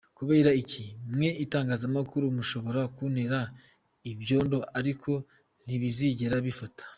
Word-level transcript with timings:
Kubera 0.17 0.49
iki?..mwe 0.61 1.29
itangazamakuru 1.43 2.25
mushobora 2.37 2.81
kuntera 2.95 3.39
ibyondo 4.11 4.57
ariko 4.79 5.11
ntibizigera 5.65 6.35
bifata.” 6.47 6.83